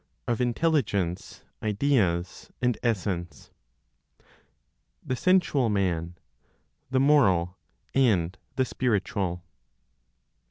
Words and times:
Of 0.27 0.41
Intelligence, 0.41 1.43
Ideas 1.61 2.49
and 2.59 2.75
Essence. 2.81 3.51
THE 5.05 5.15
SENSUAL 5.15 5.69
MAN, 5.69 6.15
THE 6.89 6.99
MORAL, 6.99 7.55
AND 7.93 8.35
THE 8.55 8.65
SPIRITUAL. 8.65 9.43